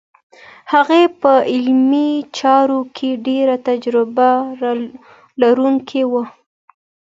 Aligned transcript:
هغه 0.73 0.99
په 1.21 1.31
علمي 1.51 2.11
چارو 2.37 2.79
کې 2.95 3.09
ډېر 3.27 3.47
تجربه 3.67 4.29
لرونکی 5.41 6.03
و. 6.11 6.13